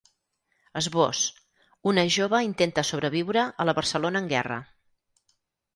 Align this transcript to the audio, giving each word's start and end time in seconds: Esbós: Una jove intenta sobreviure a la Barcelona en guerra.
Esbós: 0.79 1.19
Una 1.91 2.07
jove 2.17 2.41
intenta 2.49 2.87
sobreviure 2.91 3.45
a 3.63 3.69
la 3.71 3.79
Barcelona 3.83 4.25
en 4.27 4.33
guerra. 4.37 4.61